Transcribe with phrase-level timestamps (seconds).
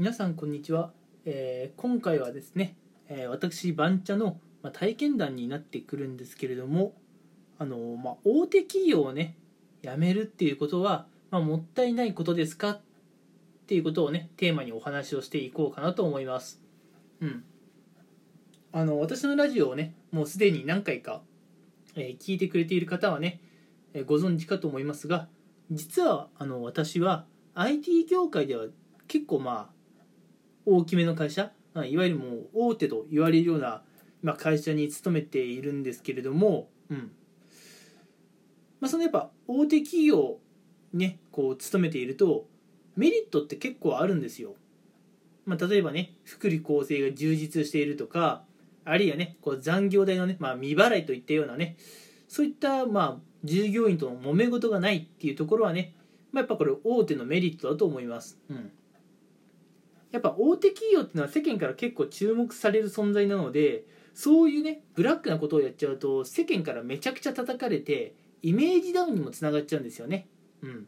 [0.00, 0.92] 皆さんこんにちは、
[1.26, 2.74] えー今回はですね、
[3.10, 6.94] えー私番茶の、ま、体験談になってくるんですけれども
[7.58, 9.36] あの、まあ、大手企業をね
[9.82, 12.70] 辞めるっていうことは、まあ、もったいないことですか？
[12.70, 12.80] っ
[13.66, 16.62] ていうことをねテーマにお話をしていこうかなと思います。
[17.20, 17.44] うん。
[18.72, 21.20] あの私のラジオをねもうすでに何回か、
[21.94, 23.42] え聞いてくれている方はね、
[23.92, 25.28] えご存知かと思いますが
[25.70, 28.64] 実はあの私は IT 業界では
[29.06, 29.79] 結構まあ
[30.70, 31.52] 大きめの会社？
[31.74, 33.82] いわゆるもう大手と言われるような、
[34.22, 37.12] ま、会社に勤めているんですけれども、うん
[38.80, 40.38] まあ、そのやっぱ大手企業
[40.92, 42.46] ねこう勤めていると
[42.96, 44.54] メリットって結構あるんですよ。
[45.46, 48.44] まあ、例えばね福利厚生が充実しているとか
[48.84, 51.76] あるいはねこう残業代のね、まあ、未払いといったようなね
[52.28, 55.94] そういったまあ従業員との揉め事がないっていうところはね、
[56.32, 58.38] まあ、やっぱこれ大手のメリットだと思います。
[58.50, 58.72] うん
[60.12, 63.84] やっぱ大手企業っていうのは世間から結構注目される存在なので
[64.14, 70.28] そういうねブラックなことをやっちゃうと世間からめちゃくちゃ叩かれてイメージダウンにもつながっちゃうんですよね。
[70.62, 70.86] うん、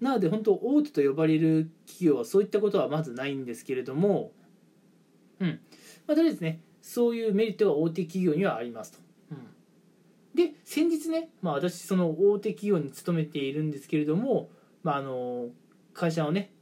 [0.00, 4.32] なので本当大手と呼ばれる企業はそういったことはまずないんですけれども、
[5.40, 5.60] うん
[6.06, 8.98] まあ、とりあえずねそういうメリットが大手企業にはありますと。
[9.32, 9.38] うん、
[10.34, 14.50] で先日ね、まあ、私その大手企業に勤めているんですけれども、
[14.82, 15.48] まあ、あの
[15.92, 16.52] 会社のね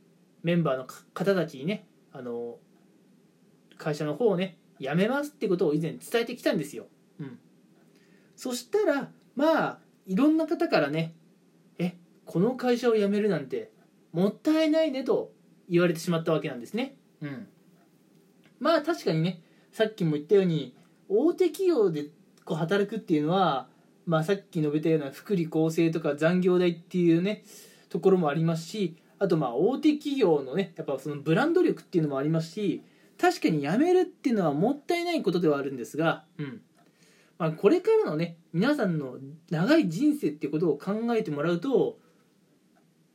[0.43, 2.57] メンバーの方たちにねあの
[3.79, 6.87] 会社の方をね辞めますってことを以前伝えてきたんですよ。
[7.21, 7.39] うん、
[8.37, 11.15] そしたらまあいろんな方からね
[11.79, 13.71] 「えこの会社を辞めるなんて
[14.13, 15.33] もったいないね」と
[15.69, 16.97] 言われてしまったわけなんですね。
[17.21, 17.47] うん、
[18.59, 20.75] まあ確かにねさっきも言ったように
[21.09, 22.11] 大手企業で
[22.45, 23.69] こう働くっていうのは、
[24.07, 27.45] まあ、さっき述べたような福利厚生とか残業代っていうね
[27.89, 32.83] ところもありますしあとまあ大手企業のねやっぱそのブランド力っていうのもありますし
[33.21, 36.61] 確かに辞めるっていうのはもったいないことではあるんですが、うん
[37.39, 39.19] まあ、これからのね皆さんの
[39.49, 41.99] 長い人生っていうことを考えてもらうと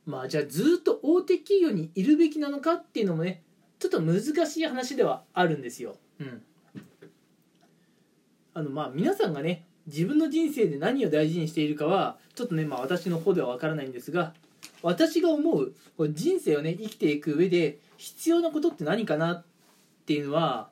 [0.06, 3.42] まあじゃあずっと大手企業にいるべきなのかっていうのもね
[3.78, 5.96] ちょっと難しい話ではあるんですよ。
[6.20, 6.42] うん、
[8.54, 14.32] あのまあ皆さんがね自分の人生で何を大事にしているかはちょっとねまあ私の方では分からないんですが
[14.82, 19.44] 私が思うこう人生をね生きていく上で必要なことって何かなっ
[20.06, 20.70] ていうのは、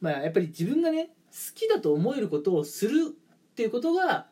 [0.00, 1.10] まあ、やっぱり自分がね好
[1.54, 4.26] きだと思えることをするっていうことが、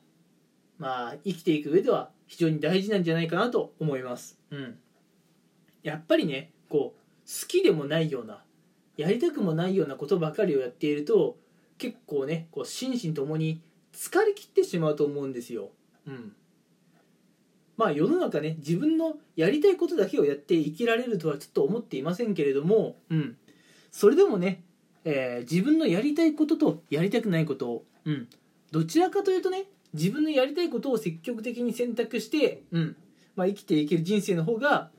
[0.78, 4.38] まあ、生きていく上では非常に大事なんじゃないかなと思います。
[4.50, 4.78] うん、
[5.82, 7.00] やっぱりねこう
[7.42, 8.42] 好きでもないような
[8.97, 11.37] やりたくもないようなことばかりをやっていると
[11.78, 15.71] 結構ねこう心身ともに疲れ切ってしまうと思うんですよ。
[16.06, 16.32] うん
[17.80, 23.36] まあ世の中ね自分のやりたいことだけをやって生きられるとはちょっと思っていませんけれども、うん、
[23.91, 24.62] それでもね、
[25.04, 28.28] えー自分のやりたいこととやりたくないことを、うん、
[28.70, 32.96] どちらかというとね自分のやりたいことを積極的に選択して、うん。
[33.36, 34.91] まあ、生きていける人生の方が、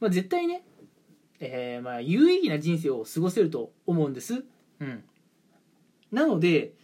[0.00, 0.62] まあ、絶対ね、
[1.40, 4.44] えーまあ、有意義な人生を過ごせると思うんです。
[4.80, 5.04] うん、
[6.12, 6.74] なので、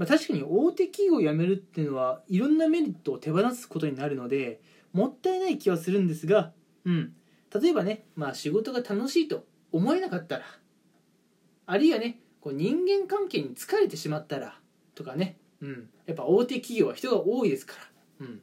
[0.00, 4.62] まあ、確かに大手企業を辞めるっていうのはいろんなメリットを手放すことになるので
[4.94, 6.52] もったいない気はするんですが、
[6.86, 7.12] うん、
[7.54, 10.44] 例えばね、まあ、仕事が楽しいと思えなかったら
[11.66, 14.58] あるいはねこう人間関係に疲れてしまったら
[14.94, 17.74] とかね、うん、やっぱ大手企業は人が多いですか
[18.20, 18.40] ら、うん、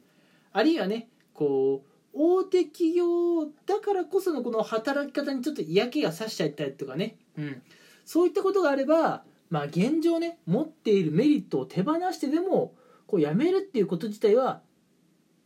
[0.52, 7.62] あるいはねこう大手企業だからこそのこの働き方にちょっと嫌気がさしちゃったりとかね、うん、
[8.04, 12.74] そういったことがあればまあ現状ね持っているメリットを手放してでも
[13.06, 14.60] こうやめるっていうこと自体は、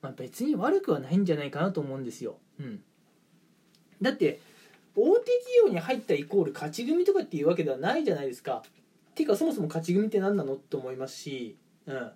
[0.01, 2.39] まあ、別に悪くはないんじゃないかなと思うんですよ。
[2.59, 2.83] うん、
[4.01, 4.41] だって
[4.97, 8.63] 大手企業に入ったイコール勝ち組とかっていうわけではないじゃないですか。
[9.15, 12.13] ていうかそもそも勝ち組って何なのって思いますし、うん、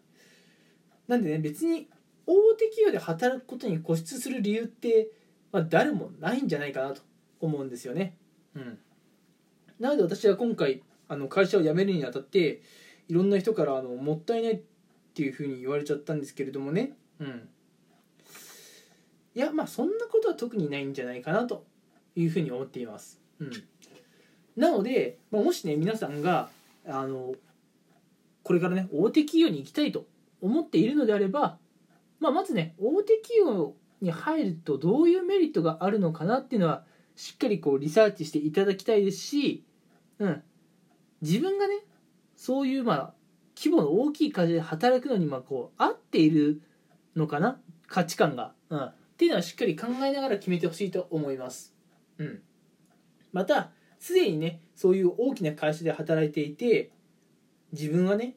[1.08, 1.88] なんでね別に
[2.26, 5.08] 大手企業で働くことに固執する理由って、
[5.52, 7.02] まあ、誰もないんじゃないかなと
[7.41, 8.16] 思うんですよね。
[8.55, 8.78] うん、
[9.78, 12.62] なので私は今回あの会社を辞めるにあたって
[13.08, 14.61] いろんな人からあのもったいないっ
[15.14, 17.49] ていうふうに言われちゃったんですけれどもね、うん、
[19.35, 21.64] いやまあそんなことは特にないんじゃないかなと
[22.14, 23.20] いうふうに思っています。
[23.38, 23.50] うん、
[24.56, 26.49] なので、まあ、もしね皆さんが
[26.87, 27.35] あの
[28.43, 30.06] これからね大手企業に行きたいと
[30.41, 31.59] 思っているのであれば、
[32.20, 39.64] まあ、まずね大手企業に入るとどういうメリットがあるのかなっていうのはしっかりこうリサーチしていただきたいですし、
[40.19, 40.43] うん、
[41.22, 41.74] 自分がね
[42.36, 43.14] そういうまあ
[43.56, 46.60] 規模の大きい会社で働くのにまあこう合っている
[47.14, 47.58] のかな？
[47.88, 51.74] 価値観が、うん、っていうのはしっかり考えながら決めてほしいと思います。
[52.18, 52.42] うん、
[53.32, 56.90] またすでにねそういう大きな会社で働いていて
[57.72, 58.34] 自分はね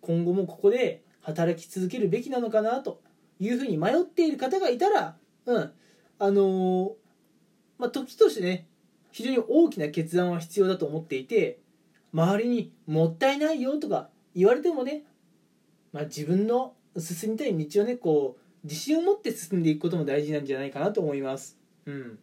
[0.00, 3.02] 今後もここで働き続けるべきなのかなと
[3.38, 5.16] いうふうに迷っている方がいたら
[5.46, 5.72] うん。
[6.22, 6.92] あのー
[7.78, 8.66] まあ時としてね
[9.10, 11.58] 非常に大きな決断は必要だと思っていて
[12.12, 15.04] 周りに「もったいないよ」とか言われてもね、
[15.92, 21.58] まあ、自分の進みたい道をねこう自信を持って進んでいくことも大事なんじゃないかなと思います。
[21.86, 22.18] うん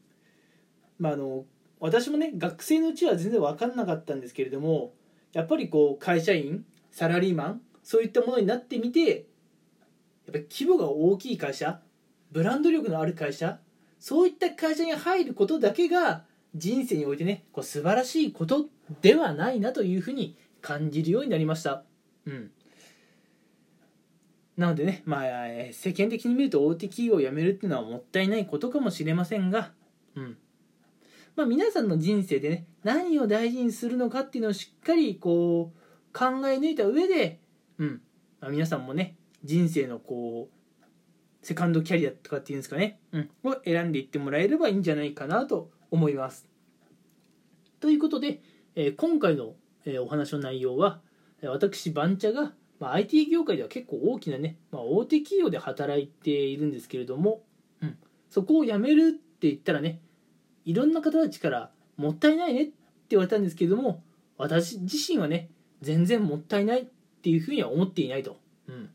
[0.99, 1.45] まあ、あの
[1.79, 4.93] 私もね学生のうちは全然分かんなかったんですけれども
[5.33, 9.21] やっぱりこう会社員サラリーマンそういったものになってみてやっ
[10.33, 11.81] ぱり規模が大きい会社
[12.31, 13.59] ブランド力のある会社
[13.99, 16.23] そういった会社に入ることだけが
[16.55, 18.67] 人生においてねこう素晴らしいこと
[19.01, 21.83] ではないなというふうに感じるようになりました。
[22.25, 22.51] うん
[24.57, 25.23] なのでね、まあ、
[25.71, 29.71] 世間的に見ると大手企業を辞めるっていうのはもったいないことかもしれませんが、
[30.15, 30.37] うん
[31.35, 35.77] まあ、皆さんの人生でね何を大事にするのかっていうのをしっかりこう
[36.11, 37.39] 考え抜いた上で、
[37.77, 38.01] うん
[38.41, 40.57] まあ、皆さんもね人生のこう
[41.45, 46.49] セカンドキャリアとかっていうんですかね、うん、を選んでいってもらえればいいんじゃないかなと思います。
[47.79, 48.41] ということで、
[48.79, 50.99] えー今回の、えーお話の内容は
[51.43, 57.41] 私バンチャが、まあ、IT 業界では結構大きなね、まあ、大手企業で働いているんですけれども、
[57.81, 57.97] うん、
[58.29, 59.99] そこを辞めるって言ったらね
[60.63, 62.73] いろんな方たちから「もったいないね」って
[63.09, 64.03] 言われたんですけれども
[64.37, 65.49] 私自身はね
[65.81, 66.85] 全然もったいないっ
[67.23, 68.91] ていうふうには思っていないと、うん、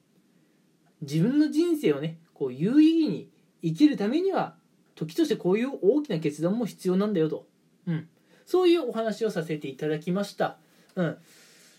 [1.01, 3.31] 自分の人生をねこう有意義に
[3.63, 4.55] 生きるためには
[4.95, 7.47] 時としてこういう大きな決断も必要なんだよと、
[7.89, 8.09] うん、
[8.47, 10.57] そういうお話をさせていただきました、
[10.97, 11.17] うん、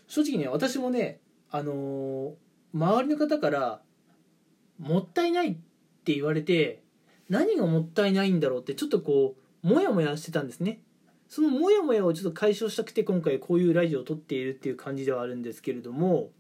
[0.07, 1.19] 正直ね私もね
[1.51, 2.33] あのー
[2.73, 3.81] 周りの方から
[4.79, 5.55] 「もったいない」っ
[6.03, 6.81] て言われて
[7.29, 10.81] 何がもったいないんだろうってちょっとこうモヤモヤしてたんですね。
[11.29, 16.31] そのモヤモヤをちょっと解消したくて今回こういうラジオを撮っているっていう感じではあるんですけれども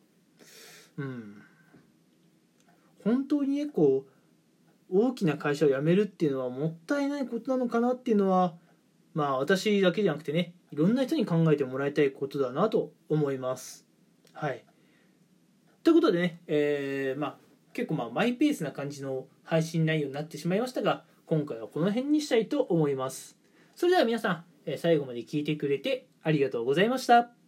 [0.97, 1.41] うん。
[3.03, 4.05] 本当にねこ
[4.91, 8.55] う大きな会社を辞めるっていうのはもったいないことなのかなっていうのは
[9.13, 13.85] まあ私だけじゃなくてねいろんな人に考えてもらいたいことだなと思います。
[14.33, 14.63] はい。
[15.83, 17.37] ということでね、えーまあ
[17.73, 23.37] 結構まあマイペースな感じの配信内容になってしまいましたが今回はこの辺にしたいと思います。
[23.75, 27.42] それでは皆さん、え最後まで聞いてくれてありがとうございました。